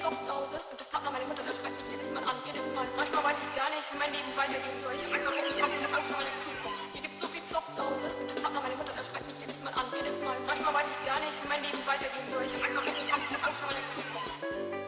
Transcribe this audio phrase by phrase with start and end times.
[0.00, 2.64] Zoff zu Hause und das Partner meine Mutter, das schreibt mich jedes Mal an, jedes
[2.72, 2.88] Mal.
[2.96, 4.96] Manchmal weiß ich gar nicht, wie mein Leben weitergehen soll.
[4.96, 6.80] Ich hab einfach richtig Angst, Angst vor meiner Zukunft.
[6.96, 9.36] Hier gibt's so viel Zoff zu Hause und das Partner meine Mutter, das schreibt mich
[9.36, 10.40] jedes Mal an, jedes Mal.
[10.48, 12.48] Manchmal weiß ich gar nicht, wie mein Leben weitergehen soll.
[12.48, 14.80] Ich hab einfach richtig Angst, Angst vor meiner Zukunft.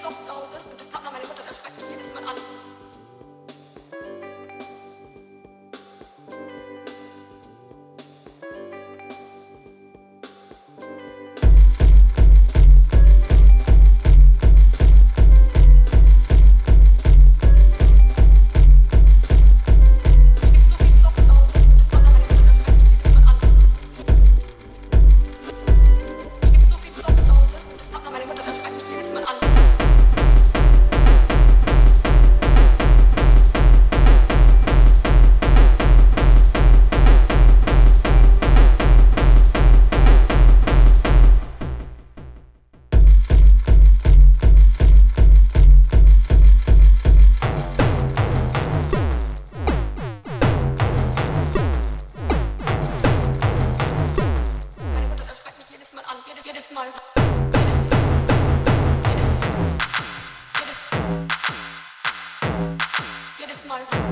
[0.00, 0.56] Zoff zu Hause
[63.70, 64.10] my